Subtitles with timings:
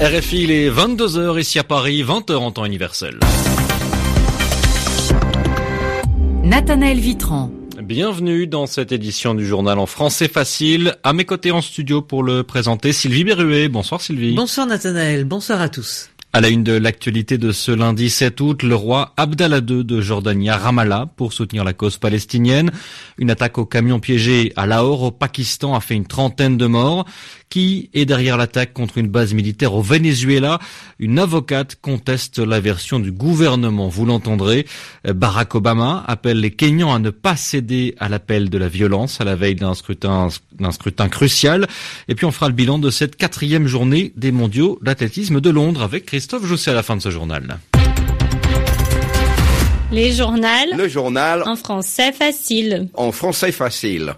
[0.00, 3.18] RFI, il est 22h ici à Paris, 20h en temps universel.
[6.44, 7.50] Nathanaël Vitran.
[7.82, 10.94] Bienvenue dans cette édition du journal en français facile.
[11.02, 13.68] À mes côtés en studio pour le présenter, Sylvie Berruet.
[13.68, 14.36] Bonsoir Sylvie.
[14.36, 16.10] Bonsoir Nathanaël, bonsoir à tous.
[16.34, 20.00] À la une de l'actualité de ce lundi 7 août, le roi Abdallah II de
[20.02, 22.70] Jordanie à Ramallah pour soutenir la cause palestinienne.
[23.16, 27.06] Une attaque au camion piégé à Lahore au Pakistan a fait une trentaine de morts.
[27.48, 30.58] Qui est derrière l'attaque contre une base militaire au Venezuela
[30.98, 33.88] Une avocate conteste la version du gouvernement.
[33.88, 34.66] Vous l'entendrez.
[35.04, 39.24] Barack Obama appelle les Kenyans à ne pas céder à l'appel de la violence à
[39.24, 41.66] la veille d'un scrutin, d'un scrutin crucial.
[42.08, 45.82] Et puis on fera le bilan de cette quatrième journée des mondiaux d'athlétisme de Londres
[45.82, 47.58] avec Christophe Jousset à la fin de ce journal.
[49.90, 50.46] Les journaux.
[50.76, 51.42] Le journal.
[51.46, 52.88] En français facile.
[52.94, 54.14] En français facile.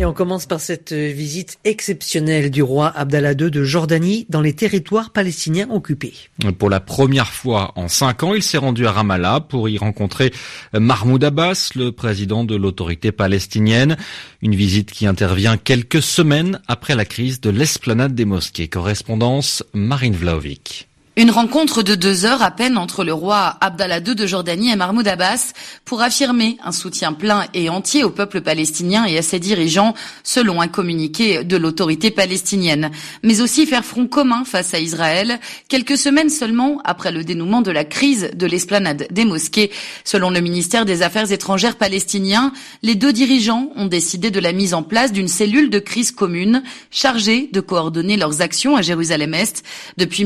[0.00, 4.54] Et on commence par cette visite exceptionnelle du roi Abdallah II de Jordanie dans les
[4.54, 6.14] territoires palestiniens occupés.
[6.58, 10.32] Pour la première fois en cinq ans, il s'est rendu à Ramallah pour y rencontrer
[10.72, 13.98] Mahmoud Abbas, le président de l'autorité palestinienne.
[14.40, 18.68] Une visite qui intervient quelques semaines après la crise de l'esplanade des mosquées.
[18.68, 20.89] Correspondance Marine Vlaovic.
[21.20, 24.76] Une rencontre de deux heures à peine entre le roi Abdallah II de Jordanie et
[24.76, 25.52] Mahmoud Abbas
[25.84, 29.92] pour affirmer un soutien plein et entier au peuple palestinien et à ses dirigeants,
[30.24, 32.90] selon un communiqué de l'autorité palestinienne,
[33.22, 37.70] mais aussi faire front commun face à Israël, quelques semaines seulement après le dénouement de
[37.70, 39.70] la crise de l'esplanade des mosquées.
[40.04, 42.50] Selon le ministère des Affaires étrangères palestinien,
[42.82, 46.62] les deux dirigeants ont décidé de la mise en place d'une cellule de crise commune
[46.90, 49.64] chargée de coordonner leurs actions à Jérusalem-Est
[49.98, 50.24] depuis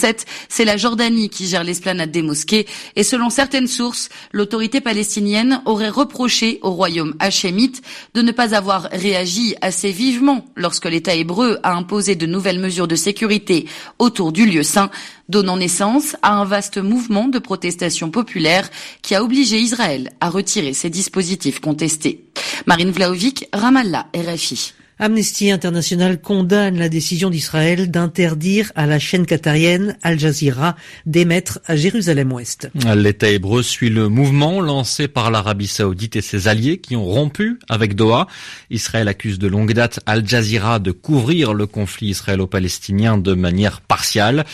[0.00, 5.62] 1960 c'est la Jordanie qui gère l'esplanade des mosquées et selon certaines sources, l'autorité palestinienne
[5.64, 7.82] aurait reproché au royaume hachémite
[8.14, 12.88] de ne pas avoir réagi assez vivement lorsque l'État hébreu a imposé de nouvelles mesures
[12.88, 13.66] de sécurité
[13.98, 14.90] autour du lieu saint,
[15.28, 18.68] donnant naissance à un vaste mouvement de protestation populaire
[19.02, 22.24] qui a obligé Israël à retirer ses dispositifs contestés.
[22.66, 24.72] Marine Vlaovic, Ramallah, RFI.
[25.02, 31.74] Amnesty International condamne la décision d'Israël d'interdire à la chaîne qatarienne Al Jazeera d'émettre à
[31.74, 32.68] Jérusalem-Ouest.
[32.94, 37.58] L'État hébreu suit le mouvement lancé par l'Arabie saoudite et ses alliés qui ont rompu
[37.70, 38.26] avec Doha.
[38.68, 44.44] Israël accuse de longue date Al Jazeera de couvrir le conflit israélo-palestinien de manière partiale.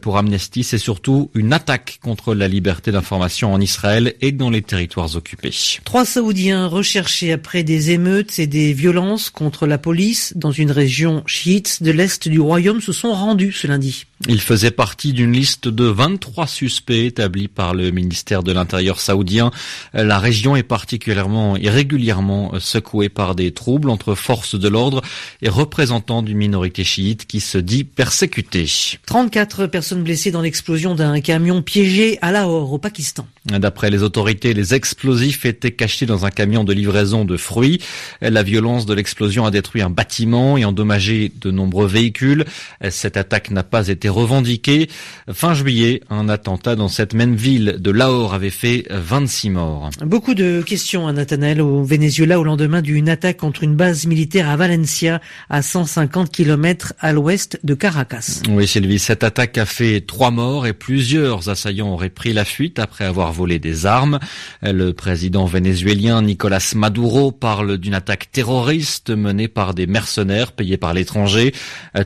[0.00, 4.62] Pour Amnesty, c'est surtout une attaque contre la liberté d'information en Israël et dans les
[4.62, 5.54] territoires occupés.
[5.84, 10.70] Trois Saoudiens recherchés après des émeutes et des violences contre la police police dans une
[10.70, 14.06] région chiite de l'Est du royaume se sont rendus ce lundi.
[14.26, 19.50] Il faisait partie d'une liste de 23 suspects établis par le ministère de l'Intérieur saoudien.
[19.92, 25.02] La région est particulièrement et régulièrement secouée par des troubles entre forces de l'ordre
[25.42, 28.64] et représentants d'une minorité chiite qui se dit persécutée.
[29.04, 33.26] 34 personnes blessées dans l'explosion d'un camion piégé à Lahore, au Pakistan.
[33.46, 37.80] D'après les autorités, les explosifs étaient cachés dans un camion de livraison de fruits.
[38.20, 42.44] La violence de l'explosion a détruit un bâtiment et endommagé de nombreux véhicules.
[42.90, 44.88] Cette attaque n'a pas été revendiquée.
[45.32, 49.90] Fin juillet, un attentat dans cette même ville de Lahore avait fait 26 morts.
[50.04, 54.48] Beaucoup de questions à Nathanaël au Venezuela au lendemain d'une attaque contre une base militaire
[54.48, 55.20] à Valencia,
[55.50, 58.42] à 150 km à l'ouest de Caracas.
[58.48, 62.78] Oui, Sylvie, cette attaque a fait trois morts et plusieurs assaillants auraient pris la fuite
[62.78, 64.18] après avoir des armes.
[64.62, 70.94] Le président vénézuélien Nicolas Maduro parle d'une attaque terroriste menée par des mercenaires payés par
[70.94, 71.54] l'étranger.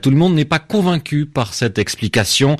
[0.00, 2.56] Tout le monde n'est pas convaincu par cette explication.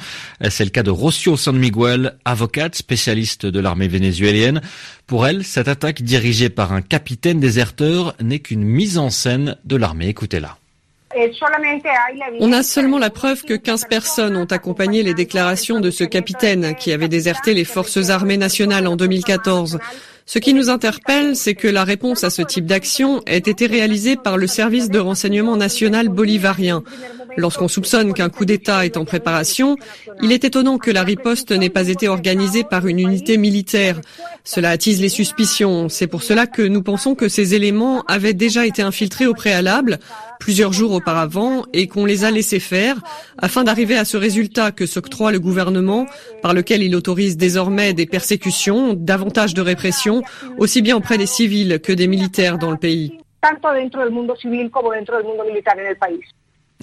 [0.50, 4.60] C'est le cas de Rocio San Miguel, avocate spécialiste de l'armée vénézuélienne.
[5.06, 9.76] Pour elle, cette attaque dirigée par un capitaine déserteur n'est qu'une mise en scène de
[9.76, 10.08] l'armée.
[10.08, 10.58] Écoutez-la.
[12.40, 16.74] On a seulement la preuve que 15 personnes ont accompagné les déclarations de ce capitaine
[16.74, 19.78] qui avait déserté les forces armées nationales en 2014.
[20.28, 24.16] Ce qui nous interpelle, c'est que la réponse à ce type d'action ait été réalisée
[24.16, 26.82] par le service de renseignement national bolivarien.
[27.36, 29.76] Lorsqu'on soupçonne qu'un coup d'État est en préparation,
[30.22, 34.00] il est étonnant que la riposte n'ait pas été organisée par une unité militaire.
[34.44, 35.88] Cela attise les suspicions.
[35.88, 39.98] C'est pour cela que nous pensons que ces éléments avaient déjà été infiltrés au préalable,
[40.40, 42.96] plusieurs jours auparavant, et qu'on les a laissés faire,
[43.38, 46.06] afin d'arriver à ce résultat que s'octroie le gouvernement,
[46.42, 50.22] par lequel il autorise désormais des persécutions, davantage de répression,
[50.58, 53.18] aussi bien auprès des civils que des militaires dans le pays.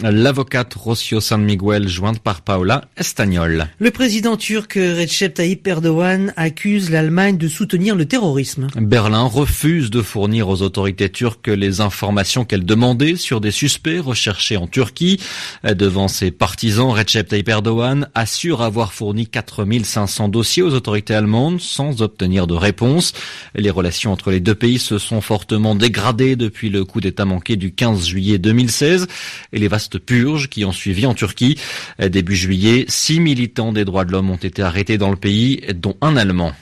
[0.02, 3.68] L'avocate Rocio San Miguel, jointe par Paola Estagnol.
[3.78, 8.68] Le président turc Recep Tayyip Erdogan accuse l'Allemagne de soutenir le terrorisme.
[8.76, 14.58] Berlin refuse de fournir aux autorités turques les informations qu'elle demandait sur des suspects recherchés
[14.58, 15.20] en Turquie.
[15.64, 22.02] Devant ses partisans, Recep Tayyip Erdogan assure avoir fourni 4500 dossiers aux autorités allemandes sans
[22.02, 23.14] obtenir de réponse.
[23.54, 27.58] Les relations entre les deux pays se sont fortement dégradées depuis le coup d'État manqué
[27.58, 29.08] du 15 juillet 2016
[29.54, 31.58] et les purge qui ont suivi en Turquie.
[32.00, 35.96] Début juillet, six militants des droits de l'homme ont été arrêtés dans le pays, dont
[36.02, 36.54] un Allemand.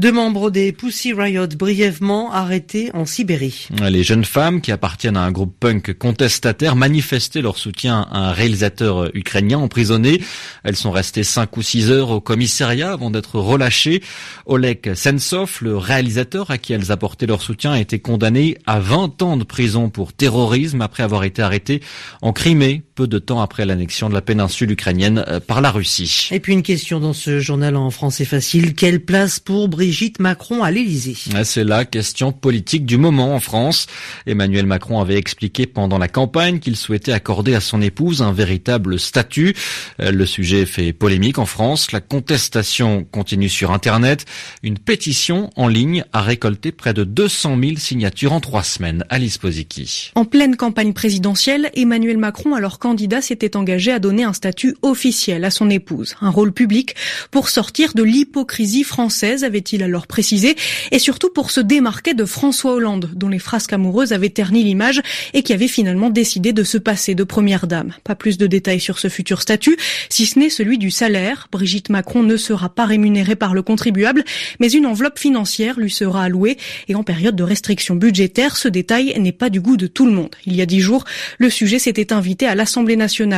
[0.00, 3.68] Deux membres des Pussy Riot brièvement arrêtés en Sibérie.
[3.90, 8.32] Les jeunes femmes qui appartiennent à un groupe punk contestataire manifestaient leur soutien à un
[8.32, 10.22] réalisateur ukrainien emprisonné.
[10.64, 14.02] Elles sont restées cinq ou six heures au commissariat avant d'être relâchées.
[14.46, 19.20] Oleg Sensov, le réalisateur à qui elles apportaient leur soutien, a été condamné à 20
[19.20, 21.82] ans de prison pour terrorisme après avoir été arrêté
[22.22, 26.28] en Crimée peu de temps après l'annexion de la péninsule ukrainienne euh, par la Russie.
[26.32, 28.74] Et puis une question dans ce journal en français facile.
[28.74, 31.16] Quelle place pour Brigitte Macron à l'Élysée?
[31.44, 33.86] C'est la question politique du moment en France.
[34.26, 38.98] Emmanuel Macron avait expliqué pendant la campagne qu'il souhaitait accorder à son épouse un véritable
[38.98, 39.56] statut.
[40.02, 41.92] Euh, le sujet fait polémique en France.
[41.92, 44.26] La contestation continue sur Internet.
[44.62, 49.06] Une pétition en ligne a récolté près de 200 000 signatures en trois semaines.
[49.08, 50.10] Alice Pozicki.
[50.16, 55.44] En pleine campagne présidentielle, Emmanuel Macron, alors candidat, s'était engagé à donner un statut officiel
[55.44, 56.96] à son épouse, un rôle public
[57.30, 60.56] pour sortir de l'hypocrisie française, avait il alors précisé,
[60.90, 65.02] et surtout pour se démarquer de François Hollande, dont les frasques amoureuses avaient terni l'image
[65.34, 67.92] et qui avait finalement décidé de se passer de première dame.
[68.02, 69.76] Pas plus de détails sur ce futur statut,
[70.08, 71.46] si ce n'est celui du salaire.
[71.52, 74.24] Brigitte Macron ne sera pas rémunérée par le contribuable,
[74.58, 76.58] mais une enveloppe financière lui sera allouée
[76.88, 80.12] et en période de restriction budgétaire, ce détail n'est pas du goût de tout le
[80.12, 80.34] monde.
[80.44, 81.04] Il y a dix jours,
[81.38, 82.79] le sujet s'était invité à l'Assemblée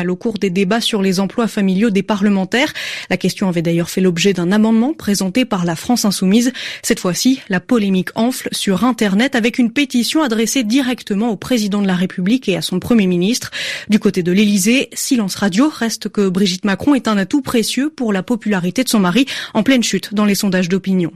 [0.08, 2.72] au cours des débats sur les emplois familiaux des parlementaires.
[3.10, 6.52] La question avait d'ailleurs fait l'objet d'un amendement présenté par la France Insoumise
[6.82, 11.86] cette fois-ci, la polémique enfle sur Internet avec une pétition adressée directement au président de
[11.86, 13.50] la République et à son Premier ministre.
[13.88, 18.12] Du côté de l'Élysée, silence radio reste que Brigitte Macron est un atout précieux pour
[18.12, 21.12] la popularité de son mari en pleine chute dans les sondages d'opinion.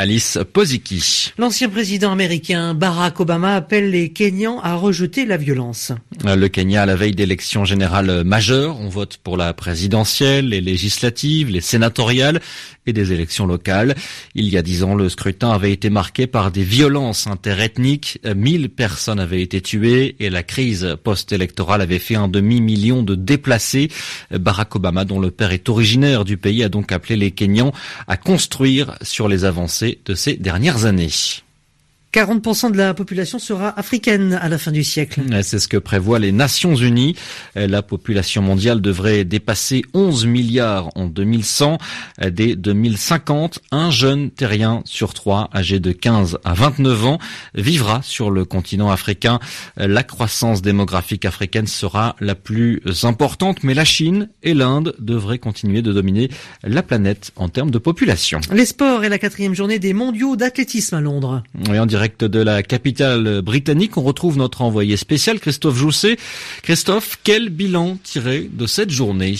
[0.00, 1.32] Alice Pozicki.
[1.38, 5.90] L'ancien président américain Barack Obama appelle les Kenyans à rejeter la violence.
[6.24, 11.50] Le Kenya, à la veille d'élections générales majeures, on vote pour la présidentielle, les législatives,
[11.50, 12.40] les sénatoriales
[12.88, 13.94] et des élections locales.
[14.34, 18.18] Il y a dix ans, le scrutin avait été marqué par des violences interethniques.
[18.34, 23.90] Mille personnes avaient été tuées et la crise post-électorale avait fait un demi-million de déplacés.
[24.30, 27.72] Barack Obama, dont le père est originaire du pays, a donc appelé les Kenyans
[28.06, 31.10] à construire sur les avancées de ces dernières années.
[32.12, 35.20] 40% de la population sera africaine à la fin du siècle.
[35.42, 37.14] C'est ce que prévoient les Nations Unies.
[37.54, 41.78] La population mondiale devrait dépasser 11 milliards en 2100.
[42.30, 47.18] Dès 2050, un jeune terrien sur trois, âgé de 15 à 29 ans,
[47.54, 49.38] vivra sur le continent africain.
[49.76, 55.82] La croissance démographique africaine sera la plus importante, mais la Chine et l'Inde devraient continuer
[55.82, 56.30] de dominer
[56.64, 58.40] la planète en termes de population.
[58.50, 61.42] Les sports et la quatrième journée des mondiaux d'athlétisme à Londres
[61.98, 66.16] direct de la capitale britannique, on retrouve notre envoyé spécial Christophe Jousset.
[66.62, 69.34] Christophe, quel bilan tiré de cette journée?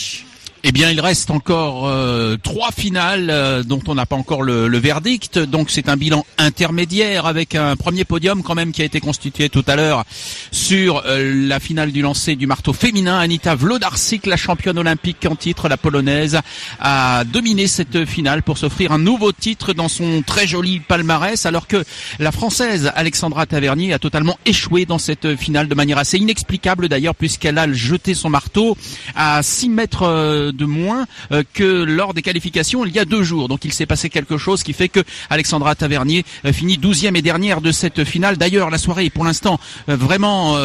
[0.64, 4.78] Eh bien, il reste encore euh, trois finales euh, dont on n'a pas encore le,
[4.78, 5.38] verdict.
[5.38, 9.49] Donc, c'est un bilan intermédiaire avec un premier podium quand même qui a été constitué
[9.49, 10.04] tout à l'heure
[10.50, 13.18] sur euh, la finale du lancer du marteau féminin.
[13.18, 16.40] Anita Vlodarczyk, la championne olympique en titre, la polonaise,
[16.80, 21.66] a dominé cette finale pour s'offrir un nouveau titre dans son très joli palmarès, alors
[21.66, 21.85] que
[22.18, 27.14] la française Alexandra Tavernier a totalement échoué dans cette finale de manière assez inexplicable d'ailleurs
[27.14, 28.76] puisqu'elle a jeté son marteau
[29.14, 33.49] à 6 mètres de moins euh, que lors des qualifications il y a deux jours.
[33.49, 35.00] Donc il s'est passé quelque chose qui fait que
[35.31, 38.37] Alexandra Tavernier euh, finit douzième et dernière de cette finale.
[38.37, 40.57] D'ailleurs, la soirée est pour l'instant euh, vraiment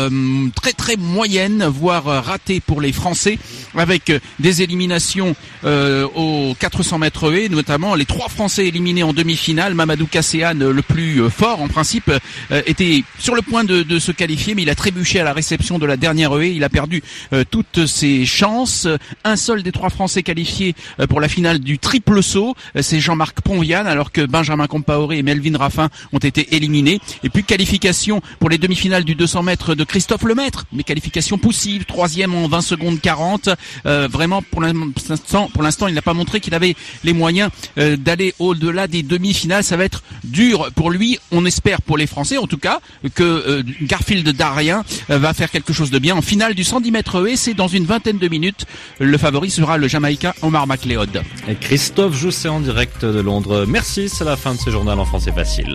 [0.56, 3.38] très très moyenne, voire ratée pour les Français,
[3.76, 9.74] avec des éliminations aux 400 mètres et notamment les trois Français éliminés en demi-finale.
[9.74, 12.12] Mamadou Kasséan, le plus fort en principe,
[12.52, 15.86] était sur le point de, se qualifier, mais il a trébuché à la réception de
[15.86, 16.54] la dernière haie.
[16.56, 17.04] Il a perdu
[17.50, 18.88] toutes ses chances.
[19.24, 20.76] Un seul des trois Français qualifiés
[21.10, 22.56] pour la finale du triple saut.
[22.80, 27.02] C'est Jean-Marc Ponvian, alors que Benjamin Compaoré et Melvin Raffin ont été éliminés.
[27.24, 31.86] Et puis qualification pour les demi-finales du 200 mètres de Christophe Lemaître, mais qualification poussive,
[31.86, 33.50] troisième en 20 secondes 40.
[33.84, 39.64] vraiment, pour l'instant, il n'a pas montré qu'il avait les moyens d'aller au-delà des demi-finales.
[39.64, 41.20] Ça va être dur pour lui.
[41.32, 42.80] On espère pour les Français, en tout cas,
[43.16, 47.36] que Garfield Darien va faire quelque chose de bien en finale du 110 mètres et
[47.36, 48.66] c'est dans une vingtaine de minutes.
[49.00, 51.22] Le favori le Jamaïcain Omar McLeod.
[51.48, 53.66] Et Christophe Jousset en direct de Londres.
[53.68, 55.68] Merci, c'est la fin de ce journal en français facile.